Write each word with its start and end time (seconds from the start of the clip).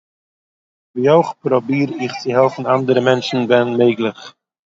ווי 0.95 1.09
אויך 1.11 1.29
פראביר 1.41 1.89
איך 2.01 2.11
צו 2.21 2.29
העלפן 2.35 2.65
אנדערע 2.71 3.01
מענטשן 3.05 3.41
ווען 3.47 3.67
מעגליך 3.77 4.21